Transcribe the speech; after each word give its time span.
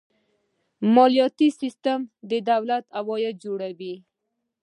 مالیاتي 0.95 1.47
سیستم 1.59 1.99
د 2.29 2.31
دولت 2.49 2.85
عاید 2.97 3.35
جوړوي. 3.43 3.95